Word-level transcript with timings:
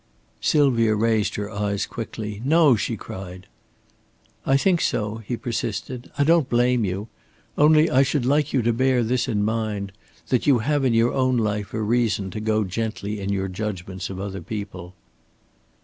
Sylvia 0.41 0.95
raised 0.95 1.35
her 1.35 1.51
eyes 1.51 1.85
quickly. 1.85 2.41
"No!" 2.43 2.75
she 2.75 2.97
cried. 2.97 3.45
"I 4.47 4.57
think 4.57 4.81
so," 4.81 5.17
he 5.17 5.37
persisted. 5.37 6.09
"I 6.17 6.23
don't 6.23 6.49
blame 6.49 6.83
you. 6.83 7.07
Only 7.55 7.87
I 7.87 8.01
should 8.01 8.25
like 8.25 8.51
you 8.51 8.63
to 8.63 8.73
bear 8.73 9.03
this 9.03 9.27
in 9.27 9.45
mind; 9.45 9.91
that 10.29 10.47
you 10.47 10.57
have 10.57 10.83
in 10.83 10.95
your 10.95 11.13
own 11.13 11.37
life 11.37 11.71
a 11.75 11.81
reason 11.83 12.31
to 12.31 12.39
go 12.39 12.63
gently 12.63 13.19
in 13.19 13.31
your 13.31 13.47
judgments 13.47 14.09
of 14.09 14.19
other 14.19 14.41
people." 14.41 14.95